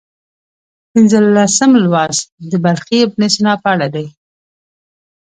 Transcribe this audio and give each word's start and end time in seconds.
پنځلسم 0.91 1.71
لوست 1.83 2.25
د 2.49 2.51
بلخي 2.63 2.97
ابن 3.05 3.21
سینا 3.33 3.53
په 3.63 3.67
اړه 3.73 3.87
دی. 3.95 4.05